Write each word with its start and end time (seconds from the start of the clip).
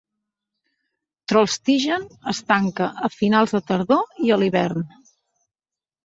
"Trollstigen" 1.33 2.07
es 2.31 2.39
tanca 2.51 2.87
a 3.07 3.09
finals 3.15 3.53
de 3.57 3.61
tardor 3.67 4.23
i 4.29 4.33
a 4.37 4.39
l'hivern. 4.45 4.89